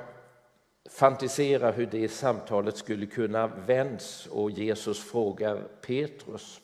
fantisera 0.89 1.71
hur 1.71 1.85
det 1.85 2.09
samtalet 2.09 2.77
skulle 2.77 3.05
kunna 3.05 3.47
vänds 3.47 4.27
och 4.27 4.51
Jesus 4.51 4.99
frågar 4.99 5.55
Petrus. 5.81 6.61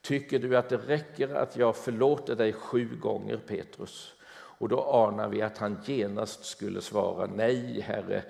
Tycker 0.00 0.38
du 0.38 0.56
att 0.56 0.68
det 0.68 0.76
räcker 0.76 1.34
att 1.34 1.56
jag 1.56 1.76
förlåter 1.76 2.36
dig 2.36 2.52
sju 2.52 2.88
gånger 3.00 3.36
Petrus? 3.36 4.14
Och 4.30 4.68
då 4.68 4.82
anar 4.82 5.28
vi 5.28 5.42
att 5.42 5.58
han 5.58 5.80
genast 5.84 6.44
skulle 6.44 6.80
svara 6.80 7.26
nej, 7.26 7.80
Herre, 7.80 8.22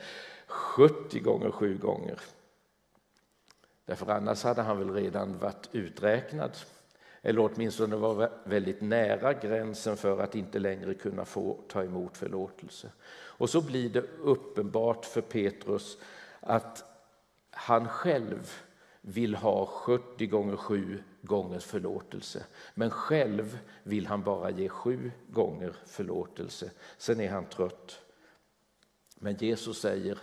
70 0.47 1.21
gånger 1.21 1.51
sju 1.51 1.79
gånger. 1.79 2.21
Därför 3.85 4.13
annars 4.13 4.43
hade 4.43 4.63
han 4.63 4.79
väl 4.79 4.95
redan 4.95 5.39
varit 5.39 5.69
uträknad 5.73 6.57
eller 7.23 7.51
åtminstone 7.53 7.97
var 7.97 8.31
väldigt 8.45 8.81
nära 8.81 9.33
gränsen 9.33 9.97
för 9.97 10.19
att 10.19 10.35
inte 10.35 10.59
längre 10.59 10.95
kunna 10.95 11.25
få 11.25 11.61
ta 11.69 11.85
emot 11.85 12.17
förlåtelse. 12.17 12.93
Och 13.11 13.51
så 13.51 13.61
blir 13.61 13.91
det 13.91 14.05
uppenbart 14.23 15.05
för 15.05 15.21
Petrus 15.21 15.99
att 16.41 16.85
han 17.51 17.89
själv 17.89 18.53
vill 19.01 19.35
ha 19.35 19.67
70 19.67 20.27
gånger 20.27 20.57
7 20.57 21.03
gångers 21.23 21.65
förlåtelse. 21.65 22.47
Men 22.75 22.91
själv 22.91 23.59
vill 23.83 24.07
han 24.07 24.23
bara 24.23 24.51
ge 24.51 24.69
sju 24.69 25.11
gånger 25.29 25.77
förlåtelse. 25.87 26.71
Sen 26.99 27.21
är 27.21 27.31
han 27.31 27.47
trött. 27.47 28.01
Men 29.19 29.37
Jesus 29.37 29.81
säger 29.81 30.19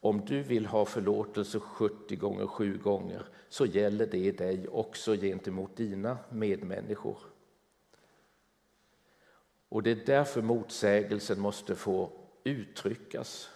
om 0.00 0.24
du 0.24 0.42
vill 0.42 0.66
ha 0.66 0.84
förlåtelse 0.84 1.58
70 1.60 2.16
gånger 2.16 2.46
7 2.46 2.78
gånger 2.78 3.26
så 3.48 3.66
gäller 3.66 4.06
det 4.06 4.32
dig 4.32 4.68
också 4.68 5.16
gentemot 5.16 5.76
dina 5.76 6.18
medmänniskor. 6.28 7.18
Och 9.68 9.82
det 9.82 9.90
är 9.90 10.06
därför 10.06 10.42
motsägelsen 10.42 11.40
måste 11.40 11.74
få 11.74 12.10
uttryckas. 12.44 13.50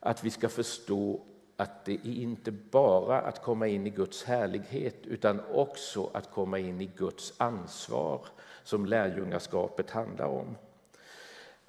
Att 0.00 0.24
vi 0.24 0.30
ska 0.30 0.48
förstå 0.48 1.20
att 1.56 1.84
det 1.84 1.92
är 1.92 2.06
inte 2.06 2.50
bara 2.52 3.20
att 3.20 3.42
komma 3.42 3.66
in 3.66 3.86
i 3.86 3.90
Guds 3.90 4.24
härlighet 4.24 5.06
utan 5.06 5.40
också 5.52 6.10
att 6.14 6.30
komma 6.30 6.58
in 6.58 6.80
i 6.80 6.90
Guds 6.96 7.34
ansvar 7.36 8.26
som 8.64 8.86
lärjungaskapet 8.86 9.90
handlar 9.90 10.26
om. 10.26 10.56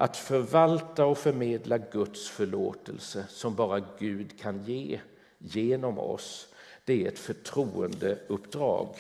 Att 0.01 0.17
förvalta 0.17 1.05
och 1.05 1.17
förmedla 1.17 1.77
Guds 1.77 2.29
förlåtelse 2.29 3.25
som 3.29 3.55
bara 3.55 3.79
Gud 3.99 4.39
kan 4.39 4.63
ge 4.63 4.99
genom 5.37 5.99
oss, 5.99 6.47
det 6.85 7.03
är 7.03 7.07
ett 7.07 7.19
förtroendeuppdrag. 7.19 8.95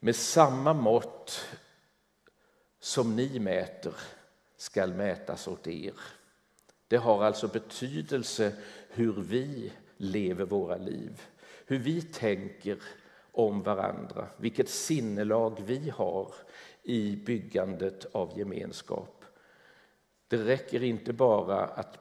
Med 0.00 0.16
samma 0.16 0.72
mått 0.72 1.46
som 2.80 3.16
ni 3.16 3.38
mäter 3.38 3.94
skall 4.56 4.94
mätas 4.94 5.48
åt 5.48 5.66
er. 5.66 5.94
Det 6.88 6.96
har 6.96 7.24
alltså 7.24 7.48
betydelse 7.48 8.52
hur 8.88 9.12
vi 9.12 9.72
lever 9.96 10.44
våra 10.44 10.76
liv, 10.76 11.22
hur 11.66 11.78
vi 11.78 12.02
tänker 12.02 12.78
om 13.32 13.62
varandra, 13.62 14.26
vilket 14.36 14.68
sinnelag 14.68 15.62
vi 15.66 15.90
har 15.90 16.34
i 16.86 17.16
byggandet 17.16 18.06
av 18.12 18.38
gemenskap. 18.38 19.24
Det 20.28 20.36
räcker 20.36 20.82
inte 20.82 21.12
bara 21.12 21.64
att 21.64 21.98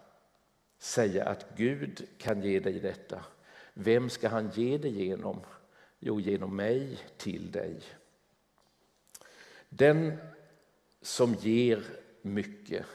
säga 0.78 1.26
att 1.26 1.46
Gud 1.58 2.08
kan 2.18 2.42
ge 2.42 2.60
dig 2.60 2.80
detta. 2.80 3.26
Vem 3.74 4.10
ska 4.10 4.28
han 4.28 4.52
ge 4.54 4.78
det 4.78 4.90
genom? 4.90 5.40
Jo, 6.00 6.20
genom 6.20 6.56
mig 6.56 6.98
till 7.18 7.52
dig. 7.52 7.82
Den 9.70 10.18
som 11.02 11.34
ger 11.34 11.84
mycket 12.22 12.86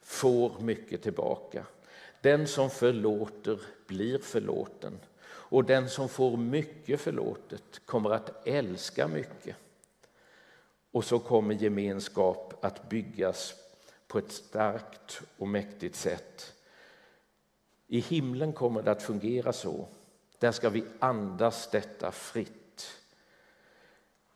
får 0.00 0.60
mycket 0.60 1.02
tillbaka. 1.02 1.66
Den 2.20 2.46
som 2.46 2.70
förlåter 2.70 3.60
blir 3.86 4.18
förlåten 4.18 5.00
och 5.26 5.64
den 5.64 5.88
som 5.88 6.08
får 6.08 6.36
mycket 6.36 7.00
förlåtet 7.00 7.80
kommer 7.84 8.10
att 8.10 8.46
älska 8.46 9.08
mycket. 9.08 9.56
Och 10.96 11.04
så 11.04 11.18
kommer 11.18 11.54
gemenskap 11.54 12.54
att 12.60 12.88
byggas 12.88 13.54
på 14.06 14.18
ett 14.18 14.32
starkt 14.32 15.22
och 15.38 15.48
mäktigt 15.48 15.96
sätt. 15.96 16.54
I 17.86 18.00
himlen 18.00 18.52
kommer 18.52 18.82
det 18.82 18.90
att 18.90 19.02
fungera 19.02 19.52
så. 19.52 19.88
Där 20.38 20.52
ska 20.52 20.70
vi 20.70 20.84
andas 20.98 21.70
detta 21.70 22.12
fritt. 22.12 23.00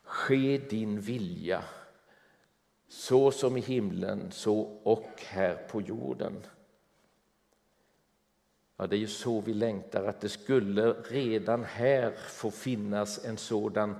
Ske 0.03 0.57
din 0.57 1.01
vilja, 1.01 1.63
så 2.87 3.31
som 3.31 3.57
i 3.57 3.61
himlen, 3.61 4.31
så 4.31 4.59
och 4.83 5.09
här 5.17 5.55
på 5.55 5.81
jorden. 5.81 6.43
Ja, 8.77 8.87
det 8.87 8.95
är 8.95 8.99
ju 8.99 9.07
så 9.07 9.41
vi 9.41 9.53
längtar, 9.53 10.03
att 10.03 10.21
det 10.21 10.29
skulle 10.29 10.93
redan 10.93 11.63
här 11.63 12.11
få 12.11 12.51
finnas 12.51 13.25
en 13.25 13.37
sådan 13.37 13.95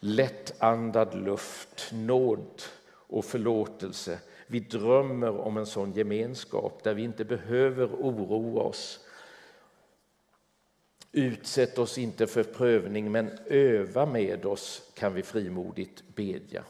lättandad 0.00 1.14
luft, 1.14 1.90
nåd 1.92 2.62
och 2.90 3.24
förlåtelse. 3.24 4.18
Vi 4.46 4.60
drömmer 4.60 5.40
om 5.40 5.56
en 5.56 5.66
sån 5.66 5.92
gemenskap 5.92 6.82
där 6.82 6.94
vi 6.94 7.02
inte 7.02 7.24
behöver 7.24 7.86
oroa 7.86 8.62
oss. 8.62 9.00
Utsätt 11.12 11.78
oss 11.78 11.98
inte 11.98 12.26
för 12.26 12.42
prövning, 12.42 13.12
men 13.12 13.30
öva 13.46 14.06
med 14.06 14.46
oss 14.46 14.90
kan 14.94 15.14
vi 15.14 15.22
frimodigt 15.22 16.02
bedja. 16.14 16.64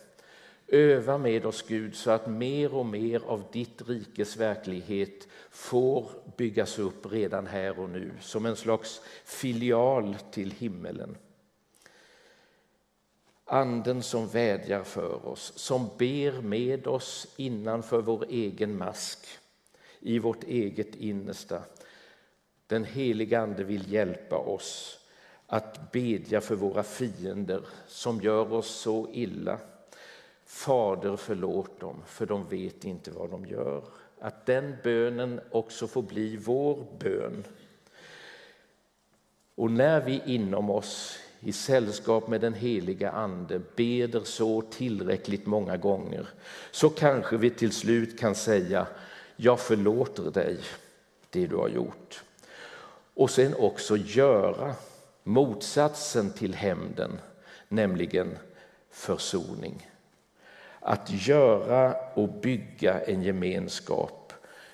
Öva 0.67 1.19
med 1.19 1.47
oss, 1.47 1.65
Gud, 1.69 1.95
så 1.95 2.11
att 2.11 2.27
mer 2.27 2.75
och 2.75 2.87
mer 2.87 3.23
av 3.27 3.45
ditt 3.53 3.89
rikes 3.89 4.37
verklighet 4.37 5.29
får 5.51 6.11
byggas 6.37 6.79
upp 6.79 7.13
redan 7.13 7.47
här 7.47 7.79
och 7.79 7.91
nu 7.91 8.11
som 8.21 8.47
en 8.47 8.57
slags 8.57 9.01
filial 9.25 10.17
till 10.31 10.51
himmelen. 10.51 11.17
Anden 13.53 14.03
som 14.03 14.29
vädjar 14.29 14.83
för 14.83 15.29
oss, 15.29 15.53
som 15.57 15.91
ber 15.99 16.43
med 16.43 16.87
oss 16.87 17.27
innanför 17.37 18.03
vår 18.03 18.25
egen 18.29 18.79
mask, 18.79 19.27
i 20.01 20.19
vårt 20.19 20.45
eget 20.45 20.95
innersta. 20.95 21.63
Den 22.67 22.85
heliga 22.85 23.41
Ande 23.41 23.65
vill 23.65 23.93
hjälpa 23.93 24.37
oss 24.37 25.01
att 25.47 25.93
bedja 25.93 26.41
för 26.41 26.55
våra 26.55 26.83
fiender 26.83 27.63
som 27.87 28.21
gör 28.21 28.53
oss 28.53 28.71
så 28.71 29.09
illa. 29.13 29.59
Fader, 30.45 31.17
förlåt 31.17 31.81
dem, 31.81 32.03
för 32.07 32.27
de 32.27 32.49
vet 32.49 32.85
inte 32.85 33.11
vad 33.11 33.31
de 33.31 33.47
gör. 33.47 33.85
Att 34.21 34.47
den 34.47 34.77
bönen 34.83 35.41
också 35.51 35.87
får 35.87 36.03
bli 36.03 36.37
vår 36.37 36.87
bön. 36.99 37.45
Och 39.55 39.71
när 39.71 40.01
vi 40.01 40.23
inom 40.27 40.71
oss 40.71 41.19
i 41.41 41.53
sällskap 41.53 42.29
med 42.29 42.41
den 42.41 42.55
heliga 42.55 43.11
Ande 43.11 43.61
beder 43.77 44.21
så 44.25 44.63
tillräckligt 44.63 45.47
många 45.47 45.77
gånger 45.77 46.29
så 46.71 46.91
kanske 46.91 47.37
vi 47.37 47.51
till 47.51 47.73
slut 47.73 48.21
kan 48.21 48.35
säga 48.35 48.87
jag 49.37 49.61
förlåter 49.61 50.31
dig 50.31 50.59
det 51.31 51.47
du 51.47 51.57
har 51.57 51.69
gjort. 51.69 52.23
Och 53.15 53.31
sen 53.31 53.55
också 53.55 53.97
göra 53.97 54.75
motsatsen 55.23 56.33
till 56.33 56.55
hämnden, 56.55 57.19
nämligen 57.69 58.39
försoning. 58.91 59.91
Att 60.81 61.27
göra 61.27 61.95
och 62.15 62.29
bygga 62.29 63.01
en 63.01 63.23
gemenskap 63.23 64.33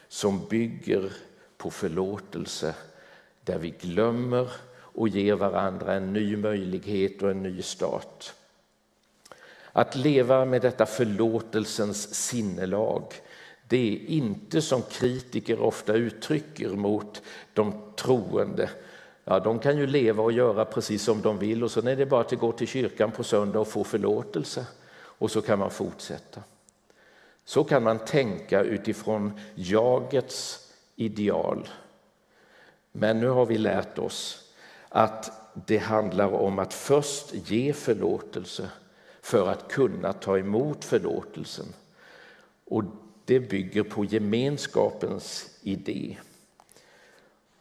som 0.08 0.46
bygger 0.48 1.12
på 1.56 1.70
förlåtelse 1.70 2.74
där 3.44 3.58
vi 3.58 3.70
glömmer 3.70 4.50
och 4.96 5.08
ger 5.08 5.34
varandra 5.34 5.94
en 5.94 6.12
ny 6.12 6.36
möjlighet 6.36 7.22
och 7.22 7.30
en 7.30 7.42
ny 7.42 7.62
start. 7.62 8.32
Att 9.72 9.96
leva 9.96 10.44
med 10.44 10.62
detta 10.62 10.86
förlåtelsens 10.86 12.14
sinnelag 12.14 13.02
det 13.68 13.76
är 13.76 14.10
inte 14.10 14.62
som 14.62 14.82
kritiker 14.82 15.60
ofta 15.60 15.92
uttrycker 15.92 16.68
mot 16.68 17.22
de 17.52 17.74
troende. 17.96 18.70
Ja, 19.24 19.40
de 19.40 19.58
kan 19.58 19.78
ju 19.78 19.86
leva 19.86 20.22
och 20.22 20.32
göra 20.32 20.64
precis 20.64 21.02
som 21.02 21.22
de 21.22 21.38
vill 21.38 21.64
och 21.64 21.70
sen 21.70 21.86
är 21.86 21.96
det 21.96 22.06
bara 22.06 22.20
att 22.20 22.32
gå 22.32 22.52
till 22.52 22.66
kyrkan 22.66 23.10
på 23.10 23.24
söndag 23.24 23.60
och 23.60 23.68
få 23.68 23.84
förlåtelse 23.84 24.66
och 24.98 25.30
så 25.30 25.42
kan 25.42 25.58
man 25.58 25.70
fortsätta. 25.70 26.42
Så 27.44 27.64
kan 27.64 27.82
man 27.82 27.98
tänka 27.98 28.62
utifrån 28.62 29.40
jagets 29.54 30.70
ideal. 30.96 31.68
Men 32.92 33.20
nu 33.20 33.28
har 33.28 33.46
vi 33.46 33.58
lärt 33.58 33.98
oss 33.98 34.45
att 34.88 35.52
det 35.66 35.78
handlar 35.78 36.32
om 36.32 36.58
att 36.58 36.74
först 36.74 37.34
ge 37.34 37.72
förlåtelse 37.72 38.70
för 39.22 39.48
att 39.48 39.68
kunna 39.68 40.12
ta 40.12 40.38
emot 40.38 40.84
förlåtelsen. 40.84 41.66
Och 42.64 42.84
det 43.24 43.40
bygger 43.40 43.82
på 43.82 44.04
gemenskapens 44.04 45.50
idé. 45.62 46.16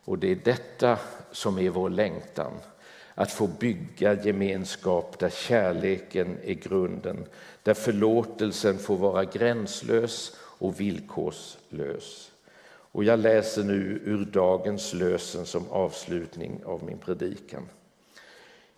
Och 0.06 0.20
det 0.20 0.32
är 0.32 0.36
detta 0.36 1.00
som 1.32 1.60
är 1.60 1.70
vår 1.70 1.90
längtan. 1.90 2.52
att 3.18 3.32
få 3.32 3.48
bygga 3.48 4.24
gemenskap 4.24 5.20
där 5.20 5.30
kärleken 5.30 6.38
är 6.44 6.54
grunden, 6.54 7.26
där 7.64 7.74
förlåtelsen 7.74 8.78
får 8.78 8.98
vara 8.98 9.26
gränslös 9.26 10.36
och 10.38 10.80
villkorslös. 10.80 12.32
Och 12.96 13.04
jag 13.04 13.20
läser 13.20 13.64
nu 13.64 14.02
ur 14.06 14.26
dagens 14.26 14.94
lösen 14.94 15.46
som 15.46 15.70
avslutning 15.70 16.62
av 16.66 16.84
min 16.84 16.98
predikan. 16.98 17.70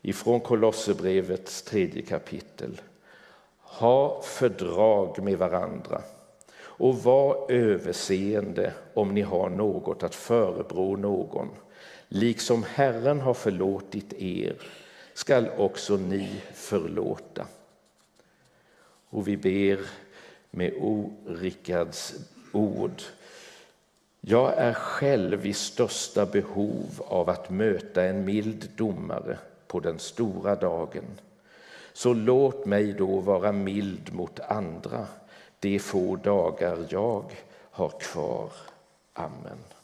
Ifrån 0.01 0.39
Kolosserbrevets 0.39 1.62
tredje 1.62 2.01
kapitel. 2.01 2.82
Ha 3.60 4.21
fördrag 4.21 5.23
med 5.23 5.38
varandra 5.38 6.01
och 6.60 7.03
var 7.03 7.51
överseende 7.51 8.73
om 8.93 9.13
ni 9.13 9.21
har 9.21 9.49
något 9.49 10.03
att 10.03 10.15
förebrå 10.15 10.95
någon. 10.95 11.49
Liksom 12.08 12.63
Herren 12.63 13.21
har 13.21 13.34
förlåtit 13.34 14.13
er 14.13 14.56
skall 15.13 15.49
också 15.58 15.97
ni 15.97 16.41
förlåta. 16.53 17.47
Och 19.10 19.27
vi 19.27 19.38
ber 19.38 19.80
med 20.51 20.73
O. 20.73 21.13
Rickards 21.27 22.13
ord. 22.51 23.01
Jag 24.29 24.53
är 24.57 24.73
själv 24.73 25.45
i 25.45 25.53
största 25.53 26.25
behov 26.25 27.01
av 27.07 27.29
att 27.29 27.49
möta 27.49 28.03
en 28.03 28.25
mild 28.25 28.69
domare 28.75 29.37
på 29.67 29.79
den 29.79 29.99
stora 29.99 30.55
dagen. 30.55 31.03
Så 31.93 32.13
låt 32.13 32.65
mig 32.65 32.93
då 32.93 33.19
vara 33.19 33.51
mild 33.51 34.13
mot 34.13 34.39
andra 34.39 35.07
de 35.59 35.79
få 35.79 36.15
dagar 36.15 36.77
jag 36.89 37.23
har 37.71 37.89
kvar. 37.89 38.49
Amen. 39.13 39.76